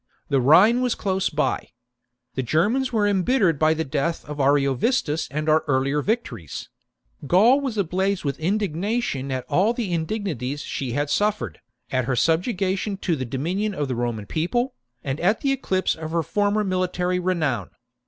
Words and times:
The 0.29 0.41
Rhine 0.41 0.81
was 0.81 0.95
close 0.95 1.29
by. 1.29 1.69
The 2.33 2.41
Germans 2.41 2.91
were 2.91 3.07
embittered 3.07 3.59
by 3.59 3.75
the 3.75 3.83
death 3.85 4.25
of 4.25 4.39
Ariovistus 4.39 5.27
and 5.29 5.47
our 5.47 5.63
earlier 5.67 6.01
victories; 6.01 6.69
Gaul 7.27 7.61
was 7.61 7.77
ablaze 7.77 8.23
with 8.23 8.39
indignation 8.39 9.29
at 9.31 9.45
all 9.47 9.73
the 9.73 9.93
in 9.93 10.05
dignities 10.07 10.63
she 10.63 10.93
had 10.93 11.11
suffered, 11.11 11.59
at 11.91 12.05
her 12.05 12.15
subjection 12.15 12.97
to 12.97 13.15
the 13.15 13.25
dominion 13.25 13.75
of 13.75 13.87
the 13.87 13.95
Roman 13.95 14.25
People, 14.25 14.73
and 15.03 15.19
at 15.19 15.41
the 15.41 15.51
eclipse 15.51 15.93
of 15.93 16.09
her 16.09 16.23
former 16.23 16.63
military 16.63 17.19
renown. 17.19 17.69